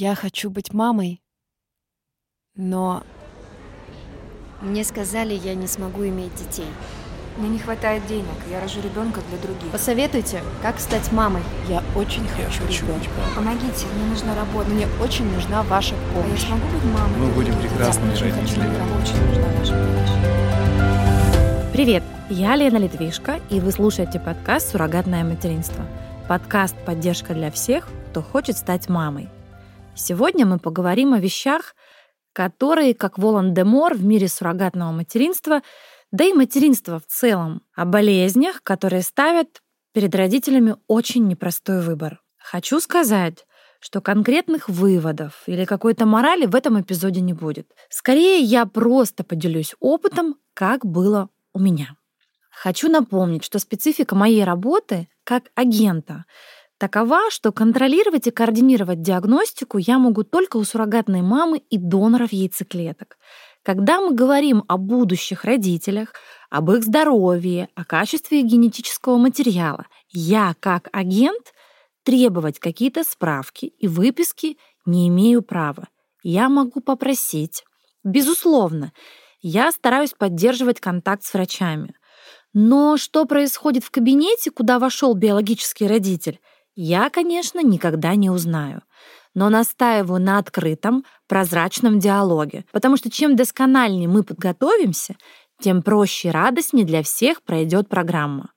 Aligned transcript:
Я 0.00 0.14
хочу 0.14 0.48
быть 0.48 0.72
мамой, 0.72 1.20
но 2.54 3.02
Мне 4.60 4.84
сказали, 4.84 5.34
я 5.34 5.56
не 5.56 5.66
смогу 5.66 6.06
иметь 6.06 6.32
детей. 6.36 6.68
Мне 7.36 7.48
не 7.48 7.58
хватает 7.58 8.06
денег, 8.06 8.36
я 8.48 8.60
рожу 8.60 8.80
ребенка 8.80 9.22
для 9.28 9.38
других. 9.38 9.72
Посоветуйте, 9.72 10.40
как 10.62 10.78
стать 10.78 11.10
мамой. 11.10 11.42
я 11.68 11.82
очень 11.96 12.22
Я 12.38 12.44
хочу 12.44 12.62
хочу 12.62 12.86
ребенка. 12.86 13.08
Помогите, 13.34 13.86
мне 13.96 14.04
нужна 14.10 14.36
работа. 14.36 14.70
Мне 14.70 14.86
очень 15.02 15.24
нужна 15.32 15.64
ваша 15.64 15.96
А 15.96 15.98
я 15.98 16.22
помощь. 16.22 16.46
смогу 16.46 16.68
быть 16.68 16.84
мамой? 16.84 17.18
Мы 17.18 17.32
будем 17.32 17.58
прекрасными 17.60 18.14
родителями. 18.14 18.68
Мне 18.68 19.02
очень 19.02 19.26
нужна 19.26 19.48
ваша 19.58 19.72
помощь. 19.72 20.12
Привет, 21.72 22.04
я 22.30 22.54
Лена 22.54 22.76
Литвишко, 22.76 23.40
и 23.50 23.58
вы 23.58 23.72
слушаете 23.72 24.20
подкаст 24.20 24.70
«Суррогатное 24.70 25.24
материнство». 25.24 25.84
Подкаст 26.28 26.76
«Поддержка 26.86 27.34
для 27.34 27.50
всех, 27.50 27.88
кто 28.12 28.22
хочет 28.22 28.56
стать 28.56 28.88
мамой». 28.88 29.28
Сегодня 29.98 30.46
мы 30.46 30.60
поговорим 30.60 31.12
о 31.12 31.18
вещах, 31.18 31.74
которые, 32.32 32.94
как 32.94 33.18
Волан-де-Мор 33.18 33.94
в 33.94 34.04
мире 34.04 34.28
суррогатного 34.28 34.92
материнства, 34.92 35.62
да 36.12 36.24
и 36.24 36.32
материнства 36.32 37.00
в 37.00 37.06
целом, 37.06 37.62
о 37.74 37.84
болезнях, 37.84 38.62
которые 38.62 39.02
ставят 39.02 39.60
перед 39.92 40.14
родителями 40.14 40.76
очень 40.86 41.26
непростой 41.26 41.82
выбор. 41.82 42.22
Хочу 42.38 42.78
сказать, 42.78 43.44
что 43.80 44.00
конкретных 44.00 44.68
выводов 44.68 45.42
или 45.46 45.64
какой-то 45.64 46.06
морали 46.06 46.46
в 46.46 46.54
этом 46.54 46.80
эпизоде 46.80 47.20
не 47.20 47.32
будет. 47.32 47.72
Скорее, 47.90 48.38
я 48.38 48.66
просто 48.66 49.24
поделюсь 49.24 49.74
опытом, 49.80 50.36
как 50.54 50.86
было 50.86 51.28
у 51.52 51.58
меня. 51.58 51.96
Хочу 52.50 52.88
напомнить, 52.88 53.44
что 53.44 53.58
специфика 53.58 54.14
моей 54.14 54.44
работы 54.44 55.08
как 55.24 55.50
агента 55.56 56.24
такова, 56.78 57.30
что 57.30 57.52
контролировать 57.52 58.26
и 58.26 58.30
координировать 58.30 59.02
диагностику 59.02 59.78
я 59.78 59.98
могу 59.98 60.22
только 60.22 60.56
у 60.56 60.64
суррогатной 60.64 61.22
мамы 61.22 61.58
и 61.58 61.76
доноров 61.78 62.32
яйцеклеток. 62.32 63.18
Когда 63.62 64.00
мы 64.00 64.14
говорим 64.14 64.64
о 64.68 64.78
будущих 64.78 65.44
родителях, 65.44 66.14
об 66.48 66.70
их 66.70 66.84
здоровье, 66.84 67.68
о 67.74 67.84
качестве 67.84 68.42
генетического 68.42 69.18
материала, 69.18 69.86
я 70.10 70.54
как 70.60 70.88
агент 70.92 71.52
требовать 72.04 72.58
какие-то 72.58 73.04
справки 73.04 73.66
и 73.66 73.86
выписки 73.86 74.56
не 74.86 75.08
имею 75.08 75.42
права. 75.42 75.88
Я 76.22 76.48
могу 76.48 76.80
попросить. 76.80 77.64
Безусловно, 78.04 78.92
я 79.40 79.70
стараюсь 79.70 80.14
поддерживать 80.14 80.80
контакт 80.80 81.22
с 81.24 81.34
врачами. 81.34 81.94
Но 82.54 82.96
что 82.96 83.26
происходит 83.26 83.84
в 83.84 83.90
кабинете, 83.90 84.50
куда 84.50 84.78
вошел 84.78 85.14
биологический 85.14 85.86
родитель, 85.86 86.40
я, 86.80 87.10
конечно, 87.10 87.60
никогда 87.60 88.14
не 88.14 88.30
узнаю. 88.30 88.82
Но 89.34 89.48
настаиваю 89.50 90.20
на 90.20 90.38
открытом, 90.38 91.04
прозрачном 91.26 91.98
диалоге, 91.98 92.66
потому 92.70 92.96
что 92.96 93.10
чем 93.10 93.34
доскональнее 93.34 94.06
мы 94.06 94.22
подготовимся, 94.22 95.16
тем 95.60 95.82
проще 95.82 96.28
и 96.28 96.30
радостнее 96.30 96.86
для 96.86 97.02
всех 97.02 97.42
пройдет 97.42 97.88
программа. 97.88 98.52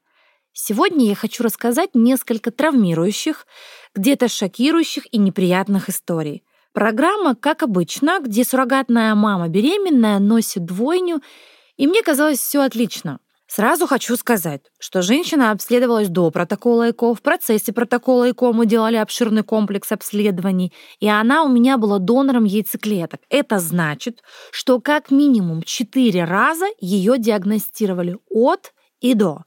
Сегодня 0.53 1.07
я 1.07 1.15
хочу 1.15 1.43
рассказать 1.43 1.95
несколько 1.95 2.51
травмирующих, 2.51 3.47
где-то 3.95 4.27
шокирующих 4.27 5.11
и 5.11 5.17
неприятных 5.17 5.89
историй. 5.89 6.43
Программа, 6.73 7.33
как 7.33 7.63
обычно, 7.63 8.19
где 8.19 8.43
суррогатная 8.43 9.15
мама 9.15 9.47
беременная 9.47 10.19
носит 10.19 10.65
двойню, 10.65 11.23
и 11.75 11.87
мне 11.87 12.03
казалось 12.03 12.37
все 12.37 12.61
отлично. 12.61 13.19
Сразу 13.53 13.85
хочу 13.85 14.15
сказать, 14.15 14.61
что 14.79 15.01
женщина 15.01 15.51
обследовалась 15.51 16.07
до 16.07 16.31
протокола 16.31 16.91
ЭКО, 16.91 17.13
в 17.13 17.21
процессе 17.21 17.73
протокола 17.73 18.31
ЭКО 18.31 18.53
мы 18.53 18.65
делали 18.65 18.95
обширный 18.95 19.43
комплекс 19.43 19.91
обследований, 19.91 20.71
и 21.01 21.09
она 21.09 21.43
у 21.43 21.49
меня 21.49 21.77
была 21.77 21.99
донором 21.99 22.45
яйцеклеток. 22.45 23.19
Это 23.29 23.59
значит, 23.59 24.23
что 24.51 24.79
как 24.79 25.11
минимум 25.11 25.63
4 25.63 26.23
раза 26.23 26.67
ее 26.79 27.17
диагностировали 27.17 28.15
от 28.29 28.71
и 29.01 29.15
до. 29.15 29.43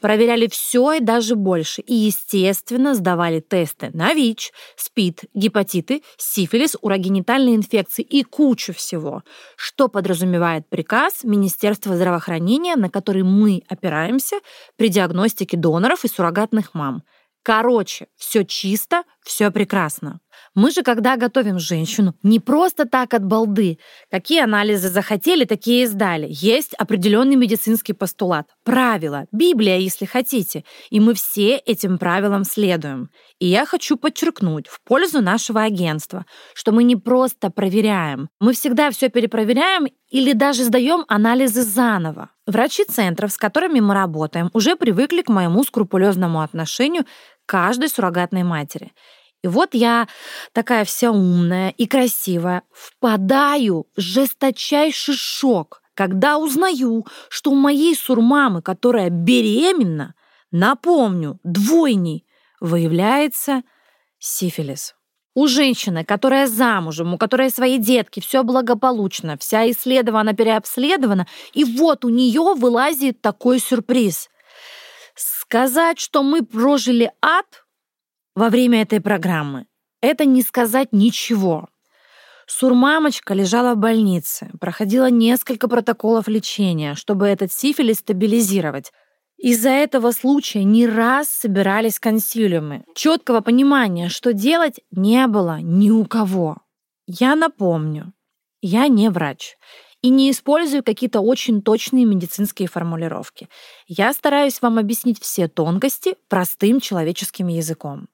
Проверяли 0.00 0.46
все 0.46 0.92
и 0.92 1.00
даже 1.00 1.34
больше. 1.34 1.82
И, 1.82 1.94
естественно, 1.94 2.94
сдавали 2.94 3.40
тесты 3.40 3.90
на 3.92 4.14
ВИЧ, 4.14 4.52
СПИД, 4.76 5.24
гепатиты, 5.34 6.02
сифилис, 6.16 6.76
урогенитальные 6.80 7.56
инфекции 7.56 8.02
и 8.02 8.22
кучу 8.22 8.72
всего, 8.72 9.22
что 9.56 9.88
подразумевает 9.88 10.68
приказ 10.68 11.24
Министерства 11.24 11.96
здравоохранения, 11.96 12.76
на 12.76 12.90
который 12.90 13.24
мы 13.24 13.62
опираемся 13.68 14.36
при 14.76 14.88
диагностике 14.88 15.56
доноров 15.56 16.04
и 16.04 16.08
суррогатных 16.08 16.74
мам. 16.74 17.02
Короче, 17.42 18.08
все 18.16 18.44
чисто, 18.44 19.04
все 19.28 19.50
прекрасно. 19.50 20.20
Мы 20.54 20.70
же, 20.70 20.82
когда 20.82 21.16
готовим 21.16 21.58
женщину, 21.58 22.14
не 22.22 22.40
просто 22.40 22.86
так 22.86 23.12
от 23.12 23.24
балды. 23.24 23.78
Какие 24.10 24.42
анализы 24.42 24.88
захотели, 24.88 25.44
такие 25.44 25.82
и 25.82 25.86
сдали. 25.86 26.26
Есть 26.30 26.72
определенный 26.74 27.36
медицинский 27.36 27.92
постулат. 27.92 28.48
Правила, 28.64 29.26
Библия, 29.30 29.76
если 29.76 30.06
хотите. 30.06 30.64
И 30.88 30.98
мы 30.98 31.12
все 31.12 31.56
этим 31.58 31.98
правилам 31.98 32.44
следуем. 32.44 33.10
И 33.38 33.46
я 33.46 33.66
хочу 33.66 33.98
подчеркнуть 33.98 34.66
в 34.66 34.80
пользу 34.82 35.20
нашего 35.20 35.62
агентства, 35.62 36.24
что 36.54 36.72
мы 36.72 36.84
не 36.84 36.96
просто 36.96 37.50
проверяем. 37.50 38.30
Мы 38.40 38.54
всегда 38.54 38.90
все 38.90 39.10
перепроверяем 39.10 39.88
или 40.08 40.32
даже 40.32 40.64
сдаем 40.64 41.04
анализы 41.08 41.62
заново. 41.62 42.30
Врачи 42.46 42.84
центров, 42.84 43.30
с 43.30 43.36
которыми 43.36 43.80
мы 43.80 43.92
работаем, 43.92 44.48
уже 44.54 44.74
привыкли 44.74 45.20
к 45.20 45.28
моему 45.28 45.64
скрупулезному 45.64 46.40
отношению 46.40 47.04
каждой 47.44 47.88
суррогатной 47.88 48.42
матери. 48.42 48.92
И 49.42 49.48
вот 49.48 49.74
я 49.74 50.08
такая 50.52 50.84
вся 50.84 51.12
умная 51.12 51.70
и 51.70 51.86
красивая, 51.86 52.62
впадаю 52.72 53.86
в 53.96 54.00
жесточайший 54.00 55.14
шок, 55.14 55.80
когда 55.94 56.38
узнаю, 56.38 57.06
что 57.28 57.52
у 57.52 57.54
моей 57.54 57.94
сурмамы, 57.94 58.62
которая 58.62 59.10
беременна, 59.10 60.14
напомню, 60.50 61.38
двойней, 61.44 62.26
выявляется 62.60 63.62
сифилис. 64.18 64.94
У 65.34 65.46
женщины, 65.46 66.04
которая 66.04 66.48
замужем, 66.48 67.14
у 67.14 67.18
которой 67.18 67.50
свои 67.50 67.78
детки, 67.78 68.18
все 68.18 68.42
благополучно, 68.42 69.38
вся 69.38 69.70
исследована, 69.70 70.34
переобследована, 70.34 71.28
и 71.52 71.62
вот 71.62 72.04
у 72.04 72.08
нее 72.08 72.54
вылазит 72.56 73.20
такой 73.20 73.60
сюрприз. 73.60 74.30
Сказать, 75.14 76.00
что 76.00 76.24
мы 76.24 76.44
прожили 76.44 77.12
ад 77.22 77.64
во 78.38 78.50
время 78.50 78.82
этой 78.82 79.00
программы, 79.00 79.66
это 80.00 80.24
не 80.24 80.42
сказать 80.42 80.92
ничего. 80.92 81.68
Сурмамочка 82.46 83.34
лежала 83.34 83.74
в 83.74 83.78
больнице, 83.78 84.48
проходила 84.60 85.10
несколько 85.10 85.66
протоколов 85.66 86.28
лечения, 86.28 86.94
чтобы 86.94 87.26
этот 87.26 87.52
сифилис 87.52 87.98
стабилизировать. 87.98 88.92
Из-за 89.38 89.70
этого 89.70 90.12
случая 90.12 90.62
не 90.62 90.86
раз 90.86 91.28
собирались 91.28 91.98
консилиумы. 91.98 92.84
Четкого 92.94 93.40
понимания, 93.40 94.08
что 94.08 94.32
делать, 94.32 94.80
не 94.92 95.26
было 95.26 95.58
ни 95.60 95.90
у 95.90 96.04
кого. 96.04 96.58
Я 97.06 97.34
напомню, 97.34 98.12
я 98.62 98.86
не 98.86 99.10
врач 99.10 99.56
и 100.00 100.10
не 100.10 100.30
использую 100.30 100.84
какие-то 100.84 101.20
очень 101.20 101.60
точные 101.60 102.04
медицинские 102.04 102.68
формулировки. 102.68 103.48
Я 103.88 104.12
стараюсь 104.12 104.62
вам 104.62 104.78
объяснить 104.78 105.20
все 105.20 105.48
тонкости 105.48 106.14
простым 106.28 106.78
человеческим 106.78 107.48
языком. 107.48 108.06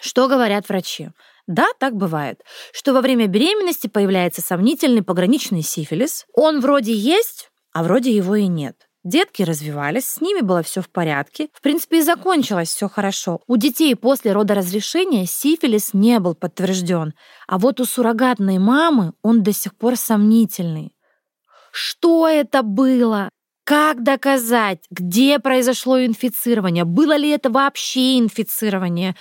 Что 0.00 0.28
говорят 0.28 0.68
врачи? 0.68 1.10
Да, 1.46 1.66
так 1.78 1.96
бывает, 1.96 2.42
что 2.72 2.92
во 2.92 3.00
время 3.00 3.26
беременности 3.26 3.86
появляется 3.88 4.40
сомнительный 4.40 5.02
пограничный 5.02 5.62
сифилис. 5.62 6.26
Он 6.32 6.60
вроде 6.60 6.92
есть, 6.94 7.50
а 7.72 7.82
вроде 7.82 8.14
его 8.14 8.36
и 8.36 8.46
нет. 8.46 8.86
Детки 9.02 9.42
развивались, 9.42 10.04
с 10.04 10.20
ними 10.20 10.42
было 10.42 10.62
все 10.62 10.82
в 10.82 10.90
порядке. 10.90 11.48
В 11.54 11.62
принципе, 11.62 11.98
и 11.98 12.02
закончилось 12.02 12.68
все 12.68 12.88
хорошо. 12.88 13.40
У 13.46 13.56
детей 13.56 13.96
после 13.96 14.32
родоразрешения 14.32 15.24
сифилис 15.24 15.94
не 15.94 16.18
был 16.18 16.34
подтвержден, 16.34 17.14
а 17.48 17.58
вот 17.58 17.80
у 17.80 17.86
суррогатной 17.86 18.58
мамы 18.58 19.14
он 19.22 19.42
до 19.42 19.52
сих 19.52 19.74
пор 19.74 19.96
сомнительный. 19.96 20.92
Что 21.72 22.28
это 22.28 22.62
было? 22.62 23.30
Как 23.64 24.02
доказать, 24.02 24.80
где 24.90 25.38
произошло 25.38 26.04
инфицирование? 26.04 26.84
Было 26.84 27.16
ли 27.16 27.30
это 27.30 27.50
вообще 27.50 28.18
инфицирование? 28.18 29.16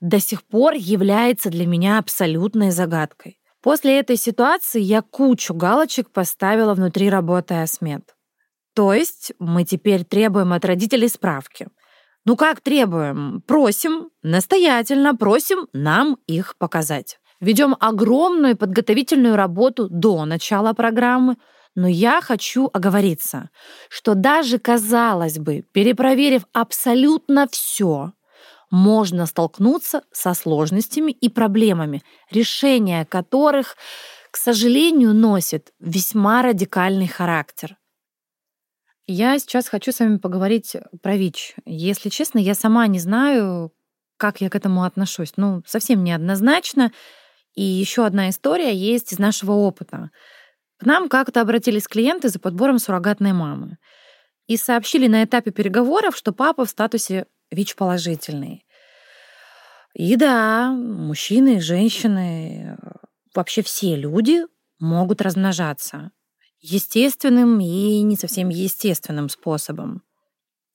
До 0.00 0.20
сих 0.20 0.44
пор 0.44 0.74
является 0.74 1.50
для 1.50 1.66
меня 1.66 1.98
абсолютной 1.98 2.70
загадкой. 2.70 3.40
После 3.62 3.98
этой 3.98 4.16
ситуации 4.16 4.80
я 4.80 5.02
кучу 5.02 5.54
галочек 5.54 6.10
поставила 6.10 6.74
внутри 6.74 7.10
работы 7.10 7.54
Асмед. 7.54 8.14
То 8.74 8.94
есть 8.94 9.32
мы 9.40 9.64
теперь 9.64 10.04
требуем 10.04 10.52
от 10.52 10.64
родителей 10.64 11.08
справки. 11.08 11.66
Ну 12.24 12.36
как 12.36 12.60
требуем? 12.60 13.42
Просим, 13.46 14.10
настоятельно 14.22 15.16
просим 15.16 15.66
нам 15.72 16.18
их 16.26 16.56
показать. 16.58 17.18
Ведем 17.40 17.76
огромную 17.80 18.56
подготовительную 18.56 19.34
работу 19.34 19.88
до 19.88 20.24
начала 20.24 20.72
программы, 20.72 21.36
но 21.74 21.88
я 21.88 22.20
хочу 22.20 22.68
оговориться, 22.72 23.50
что 23.88 24.14
даже, 24.14 24.58
казалось 24.58 25.38
бы, 25.38 25.64
перепроверив 25.72 26.42
абсолютно 26.52 27.48
все, 27.50 28.12
можно 28.70 29.26
столкнуться 29.26 30.02
со 30.12 30.34
сложностями 30.34 31.12
и 31.12 31.28
проблемами, 31.28 32.02
решение 32.30 33.04
которых, 33.04 33.76
к 34.30 34.36
сожалению, 34.36 35.14
носит 35.14 35.72
весьма 35.78 36.42
радикальный 36.42 37.08
характер. 37.08 37.76
Я 39.06 39.38
сейчас 39.38 39.68
хочу 39.68 39.90
с 39.90 40.00
вами 40.00 40.18
поговорить 40.18 40.76
про 41.02 41.16
ВИЧ. 41.16 41.54
Если 41.64 42.10
честно, 42.10 42.38
я 42.38 42.54
сама 42.54 42.86
не 42.88 42.98
знаю, 42.98 43.72
как 44.18 44.42
я 44.42 44.50
к 44.50 44.54
этому 44.54 44.84
отношусь. 44.84 45.32
Ну, 45.36 45.62
совсем 45.64 46.04
неоднозначно. 46.04 46.92
И 47.54 47.62
еще 47.62 48.04
одна 48.04 48.28
история 48.28 48.74
есть 48.74 49.12
из 49.12 49.18
нашего 49.18 49.52
опыта. 49.52 50.10
К 50.78 50.84
нам 50.84 51.08
как-то 51.08 51.40
обратились 51.40 51.88
клиенты 51.88 52.28
за 52.28 52.38
подбором 52.38 52.78
суррогатной 52.78 53.32
мамы 53.32 53.78
и 54.46 54.56
сообщили 54.56 55.06
на 55.08 55.24
этапе 55.24 55.52
переговоров, 55.52 56.16
что 56.16 56.32
папа 56.32 56.66
в 56.66 56.70
статусе 56.70 57.26
ВИЧ-положительный. 57.50 58.64
И 59.94 60.16
да, 60.16 60.70
мужчины 60.70 61.60
женщины, 61.60 62.76
вообще 63.34 63.62
все 63.62 63.96
люди 63.96 64.42
могут 64.78 65.20
размножаться 65.20 66.12
естественным 66.60 67.60
и 67.60 68.00
не 68.02 68.16
совсем 68.16 68.48
естественным 68.48 69.28
способом. 69.28 70.02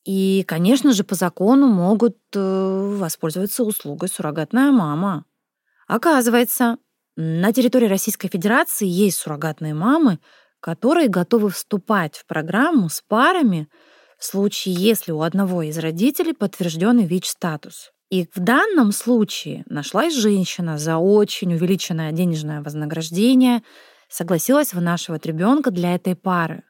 И, 0.06 0.44
конечно 0.48 0.92
же, 0.92 1.04
по 1.04 1.16
закону 1.16 1.68
могут 1.68 2.18
э, 2.36 2.96
воспользоваться 2.98 3.64
услугой 3.64 4.10
суррогатная 4.10 4.72
мама. 4.72 5.26
Оказывается, 5.88 6.78
на 7.16 7.54
территории 7.54 7.88
Российской 7.88 8.28
Федерации 8.28 8.88
есть 8.88 9.18
суррогатные 9.18 9.74
мамы, 9.74 10.20
которые 10.60 11.08
готовы 11.08 11.50
вступать 11.50 12.18
в 12.18 12.26
программу 12.26 12.90
с 12.90 13.02
парами 13.02 13.70
в 14.24 14.26
случае, 14.26 14.76
если 14.76 15.12
у 15.12 15.22
одного 15.22 15.64
из 15.64 15.78
родителей 15.78 16.32
подтвержденный 16.32 17.04
ВИЧ-статус. 17.04 17.92
И 18.10 18.26
в 18.34 18.40
данном 18.40 18.94
случае 18.94 19.66
нашлась 19.68 20.16
женщина 20.16 20.78
за 20.78 20.96
очень 20.96 21.54
увеличенное 21.54 22.14
денежное 22.14 22.62
вознаграждение, 22.62 23.64
согласилась 24.08 24.74
вынашивать 24.74 25.26
ребенка 25.26 25.72
для 25.72 25.96
этой 25.96 26.16
пары. 26.16 26.64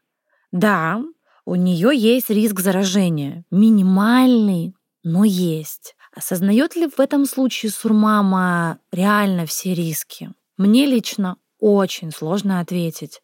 Да, 0.52 1.04
у 1.46 1.54
нее 1.54 1.92
есть 1.94 2.32
риск 2.32 2.60
заражения, 2.60 3.46
минимальный, 3.52 4.74
но 5.04 5.24
есть. 5.24 5.96
Осознает 6.12 6.76
ли 6.76 6.88
в 6.88 7.00
этом 7.00 7.28
случае 7.28 7.72
сурмама 7.72 8.80
реально 8.92 9.46
все 9.46 9.76
риски? 9.76 10.32
Мне 10.58 10.88
лично 10.88 11.38
очень 11.60 12.12
сложно 12.12 12.62
ответить. 12.62 13.22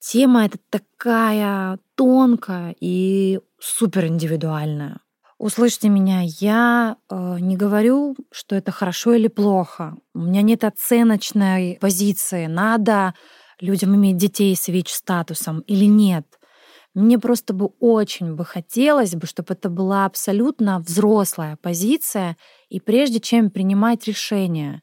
Тема 0.00 0.46
эта 0.46 0.58
такая 0.70 1.78
тонкая 1.96 2.74
и 2.80 3.40
супер 3.58 4.06
индивидуальная. 4.06 5.00
Услышьте 5.38 5.88
меня, 5.88 6.22
я 6.24 6.96
э, 7.08 7.36
не 7.40 7.56
говорю, 7.56 8.16
что 8.32 8.56
это 8.56 8.72
хорошо 8.72 9.14
или 9.14 9.28
плохо. 9.28 9.96
У 10.14 10.20
меня 10.20 10.42
нет 10.42 10.64
оценочной 10.64 11.78
позиции. 11.80 12.46
Надо 12.46 13.14
людям 13.60 13.94
иметь 13.94 14.16
детей 14.16 14.54
с 14.56 14.68
ВИЧ-статусом 14.68 15.60
или 15.60 15.84
нет. 15.84 16.26
Мне 16.94 17.18
просто 17.18 17.54
бы 17.54 17.66
очень 17.78 18.34
бы 18.34 18.44
хотелось 18.44 19.14
бы, 19.14 19.26
чтобы 19.26 19.54
это 19.54 19.68
была 19.68 20.06
абсолютно 20.06 20.80
взрослая 20.80 21.56
позиция, 21.62 22.36
и 22.68 22.80
прежде 22.80 23.20
чем 23.20 23.50
принимать 23.50 24.08
решение 24.08 24.82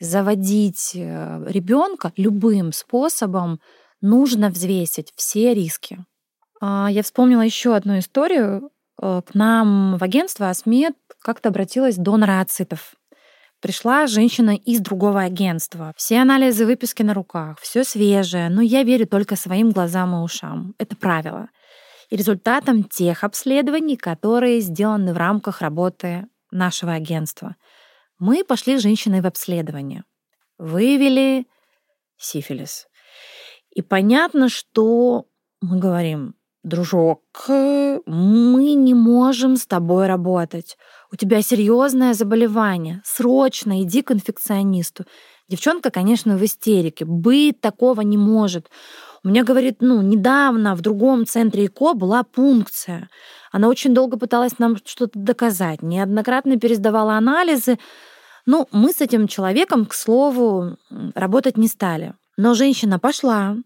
заводить 0.00 0.92
э, 0.94 1.44
ребенка 1.46 2.12
любым 2.16 2.72
способом, 2.72 3.60
нужно 4.00 4.50
взвесить 4.50 5.12
все 5.16 5.54
риски. 5.54 6.04
А, 6.60 6.88
я 6.90 7.02
вспомнила 7.02 7.42
еще 7.42 7.74
одну 7.74 7.98
историю. 7.98 8.70
Э, 9.00 9.22
к 9.26 9.34
нам 9.34 9.96
в 9.96 10.04
агентство 10.04 10.50
Асмед 10.50 10.94
как-то 11.20 11.48
обратилась 11.48 11.96
донора 11.96 12.40
ацитов. 12.40 12.94
Пришла 13.60 14.06
женщина 14.06 14.56
из 14.56 14.80
другого 14.80 15.20
агентства. 15.20 15.92
Все 15.96 16.20
анализы, 16.20 16.64
выписки 16.64 17.02
на 17.02 17.12
руках, 17.12 17.58
все 17.60 17.84
свежее, 17.84 18.48
но 18.48 18.62
я 18.62 18.82
верю 18.84 19.06
только 19.06 19.36
своим 19.36 19.70
глазам 19.70 20.14
и 20.14 20.18
ушам. 20.20 20.74
Это 20.78 20.96
правило. 20.96 21.48
И 22.08 22.16
результатом 22.16 22.84
тех 22.84 23.22
обследований, 23.22 23.96
которые 23.96 24.60
сделаны 24.60 25.12
в 25.12 25.18
рамках 25.18 25.60
работы 25.60 26.26
нашего 26.50 26.94
агентства. 26.94 27.56
Мы 28.18 28.44
пошли 28.44 28.78
с 28.78 28.82
женщиной 28.82 29.20
в 29.20 29.26
обследование. 29.26 30.04
Выявили 30.58 31.46
сифилис. 32.16 32.86
И 33.74 33.82
понятно, 33.82 34.48
что 34.48 35.26
мы 35.60 35.78
говорим, 35.78 36.34
дружок, 36.62 37.22
мы 37.46 38.74
не 38.74 38.94
можем 38.94 39.56
с 39.56 39.66
тобой 39.66 40.06
работать. 40.06 40.76
У 41.12 41.16
тебя 41.16 41.42
серьезное 41.42 42.14
заболевание. 42.14 43.02
Срочно 43.04 43.82
иди 43.82 44.02
к 44.02 44.12
инфекционисту. 44.12 45.04
Девчонка, 45.48 45.90
конечно, 45.90 46.36
в 46.36 46.44
истерике. 46.44 47.04
Быть 47.04 47.60
такого 47.60 48.02
не 48.02 48.16
может. 48.16 48.70
У 49.24 49.28
меня, 49.28 49.42
говорит, 49.42 49.78
ну, 49.80 50.00
недавно 50.00 50.74
в 50.74 50.80
другом 50.80 51.26
центре 51.26 51.66
ИКО 51.66 51.94
была 51.94 52.22
пункция. 52.22 53.10
Она 53.52 53.68
очень 53.68 53.92
долго 53.92 54.16
пыталась 54.16 54.58
нам 54.58 54.76
что-то 54.84 55.18
доказать. 55.18 55.82
Неоднократно 55.82 56.58
пересдавала 56.58 57.14
анализы. 57.14 57.78
Ну, 58.46 58.68
мы 58.72 58.92
с 58.92 59.00
этим 59.00 59.28
человеком, 59.28 59.86
к 59.86 59.94
слову, 59.94 60.76
работать 61.14 61.56
не 61.56 61.68
стали. 61.68 62.14
Но 62.42 62.54
женщина 62.54 62.98
пошла, 62.98 63.58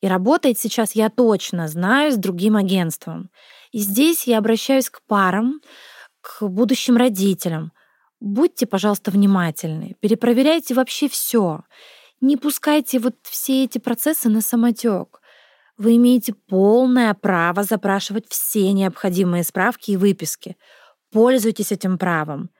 и 0.00 0.06
работает 0.06 0.56
сейчас, 0.56 0.94
я 0.94 1.10
точно 1.10 1.66
знаю, 1.66 2.12
с 2.12 2.16
другим 2.16 2.54
агентством. 2.54 3.30
И 3.72 3.80
здесь 3.80 4.28
я 4.28 4.38
обращаюсь 4.38 4.88
к 4.88 5.00
парам, 5.08 5.60
к 6.20 6.46
будущим 6.46 6.96
родителям. 6.96 7.72
Будьте, 8.20 8.66
пожалуйста, 8.66 9.10
внимательны, 9.10 9.96
перепроверяйте 9.98 10.72
вообще 10.72 11.08
все. 11.08 11.62
Не 12.20 12.36
пускайте 12.36 13.00
вот 13.00 13.16
все 13.24 13.64
эти 13.64 13.78
процессы 13.78 14.28
на 14.28 14.40
самотек. 14.40 15.20
Вы 15.76 15.96
имеете 15.96 16.32
полное 16.32 17.14
право 17.14 17.64
запрашивать 17.64 18.26
все 18.28 18.72
необходимые 18.72 19.42
справки 19.42 19.90
и 19.90 19.96
выписки. 19.96 20.56
Пользуйтесь 21.10 21.72
этим 21.72 21.98
правом. 21.98 22.50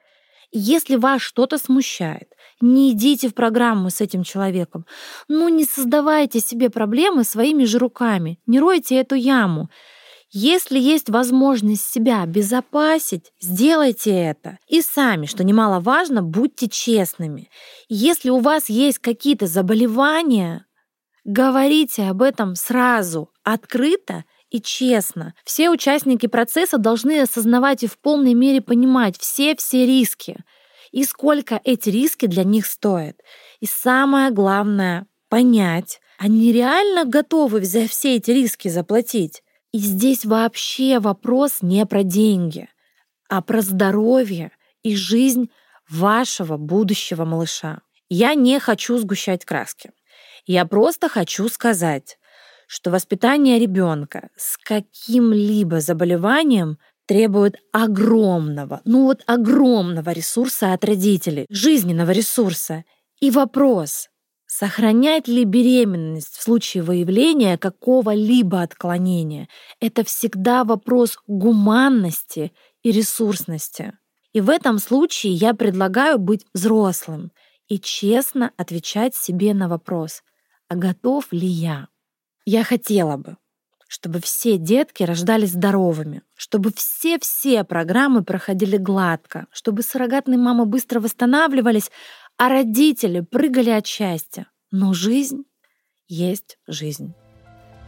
Если 0.53 0.97
вас 0.97 1.23
что-то 1.23 1.57
смущает, 1.57 2.29
не 2.61 2.93
идите 2.93 3.29
в 3.29 3.35
программу 3.35 3.89
с 3.89 4.03
этим 4.03 4.23
человеком. 4.23 4.87
Ну, 5.27 5.49
не 5.49 5.65
создавайте 5.65 6.41
себе 6.41 6.69
проблемы 6.69 7.25
своими 7.25 7.65
же 7.65 7.79
руками. 7.79 8.39
Не 8.47 8.61
ройте 8.61 8.97
эту 8.97 9.15
яму. 9.15 9.71
Если 10.31 10.79
есть 10.79 11.09
возможность 11.11 11.85
себя 11.91 12.23
обезопасить, 12.23 13.33
сделайте 13.41 14.11
это. 14.11 14.59
И 14.69 14.83
сами, 14.83 15.27
что 15.27 15.43
немаловажно, 15.43 16.23
будьте 16.23 16.69
честными. 16.69 17.51
Если 17.89 18.31
у 18.31 18.39
вас 18.39 18.69
есть 18.69 18.99
какие-то 18.99 19.47
заболевания, 19.47 20.67
говорите 21.25 22.05
об 22.05 22.23
этом 22.23 22.57
сразу, 22.57 23.31
открыто 23.43 24.25
и 24.53 24.61
честно. 24.61 25.35
Все 25.45 25.71
участники 25.71 26.27
процесса 26.27 26.77
должны 26.77 27.23
осознавать 27.23 27.83
и 27.83 27.87
в 27.87 27.99
полной 27.99 28.35
мере 28.35 28.61
понимать 28.61 29.19
все-все 29.19 29.87
риски 29.87 30.45
и 30.91 31.05
сколько 31.05 31.59
эти 31.65 31.89
риски 31.89 32.27
для 32.27 32.45
них 32.45 32.67
стоят. 32.67 33.17
И 33.61 33.67
самое 33.67 34.31
главное— 34.31 35.07
понять, 35.31 36.01
они 36.19 36.53
реально 36.53 37.07
готовы 37.07 37.65
за 37.65 37.89
все 37.89 38.17
эти 38.17 38.31
риски 38.31 38.69
заплатить. 38.69 39.43
И 39.73 39.79
здесь 39.79 40.27
вообще 40.27 41.01
вопрос 41.01 41.63
не 41.63 41.87
про 41.87 42.03
деньги, 42.03 42.69
а 43.31 43.41
про 43.41 43.63
здоровье 43.63 44.53
и 44.83 44.95
жизнь 44.95 45.49
вашего 45.89 46.59
будущего 46.59 47.25
малыша. 47.25 47.81
Я 48.11 48.35
не 48.35 48.61
хочу 48.61 48.99
сгущать 48.99 49.47
краски. 49.47 49.93
Я 50.45 50.67
просто 50.67 51.09
хочу 51.09 51.49
сказать, 51.49 52.19
что 52.73 52.91
воспитание 52.91 53.59
ребенка 53.59 54.31
с 54.35 54.57
каким-либо 54.57 55.81
заболеванием 55.81 56.79
требует 57.05 57.57
огромного, 57.71 58.81
ну 58.87 59.05
вот 59.05 59.23
огромного 59.27 60.09
ресурса 60.09 60.73
от 60.73 60.83
родителей, 60.83 61.45
жизненного 61.51 62.13
ресурса. 62.13 62.85
И 63.21 63.31
вопрос, 63.31 64.09
сохранять 64.47 65.29
ли 65.29 65.45
беременность 65.45 66.35
в 66.35 66.43
случае 66.43 66.83
выявления 66.83 67.59
какого-либо 67.59 68.63
отклонения, 68.63 69.51
это 69.79 70.03
всегда 70.03 70.65
вопрос 70.65 71.19
гуманности 71.27 72.53
и 72.83 72.91
ресурсности. 72.91 73.93
И 74.33 74.41
в 74.41 74.49
этом 74.49 74.79
случае 74.79 75.35
я 75.35 75.53
предлагаю 75.53 76.19
быть 76.19 76.47
взрослым 76.55 77.33
и 77.69 77.79
честно 77.79 78.51
отвечать 78.57 79.15
себе 79.15 79.53
на 79.53 79.69
вопрос, 79.69 80.23
а 80.69 80.75
готов 80.75 81.31
ли 81.33 81.47
я? 81.47 81.92
Я 82.45 82.65
хотела 82.65 83.17
бы, 83.17 83.37
чтобы 83.89 84.21
все 84.21 84.59
детки 84.59 85.03
рождались 85.03 85.53
здоровыми, 85.53 86.23
чтобы 86.37 86.73
все-все 86.75 87.65
программы 87.65 88.25
проходили 88.25 88.77
гладко, 88.77 89.47
чтобы 89.53 89.83
суррогатные 89.83 90.39
мамы 90.39 90.67
быстро 90.67 91.01
восстанавливались, 91.01 91.91
а 92.39 92.49
родители 92.49 93.21
прыгали 93.21 93.71
от 93.71 93.87
счастья. 93.87 94.47
Но 94.71 94.93
жизнь 94.93 95.45
есть 96.09 96.59
жизнь. 96.67 97.15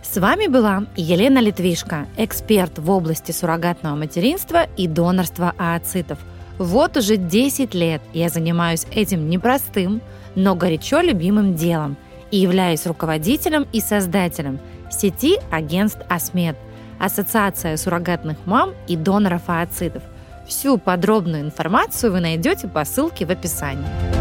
С 0.03 0.19
вами 0.19 0.47
была 0.49 0.87
Елена 0.97 1.39
Литвишко, 1.39 2.07
эксперт 2.19 2.79
в 2.79 2.91
области 2.91 3.33
суррогатного 3.33 3.97
материнства 3.97 4.65
и 4.77 4.87
донорства 4.87 5.55
ооцитов– 5.59 6.19
Вот 6.59 6.97
уже 6.97 7.17
10 7.17 7.75
лет 7.75 8.01
я 8.13 8.29
занимаюсь 8.29 8.87
этим 8.93 9.29
непростым, 9.29 10.01
но 10.37 10.55
горячо 10.55 11.01
любимым 11.01 11.57
делом 11.57 11.97
и 12.35 12.39
являюсь 12.39 12.85
руководителем 12.85 13.65
и 13.73 13.81
создателем 13.81 14.59
сети 14.91 15.39
агентств 15.53 16.01
«Асмед»– 16.09 16.57
Ассоциация 16.99 17.77
суррогатных 17.77 18.39
мам 18.45 18.73
и 18.89 18.97
доноров 18.97 19.43
ооцитов. 19.47 20.03
Всю 20.49 20.77
подробную 20.79 21.43
информацию 21.43 22.11
вы 22.11 22.19
найдете 22.19 22.67
по 22.67 22.85
ссылке 22.85 23.25
в 23.25 23.31
описании. 23.31 24.14